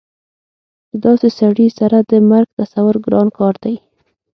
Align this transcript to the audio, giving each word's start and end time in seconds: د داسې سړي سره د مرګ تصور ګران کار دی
د 0.91 0.93
داسې 1.05 1.27
سړي 1.39 1.67
سره 1.79 1.97
د 2.11 2.13
مرګ 2.29 2.49
تصور 2.59 2.95
ګران 3.05 3.27
کار 3.37 3.55
دی 3.63 3.75